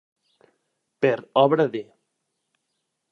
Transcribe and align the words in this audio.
Per 1.05 1.13
obra 1.43 1.69
de. 1.77 1.83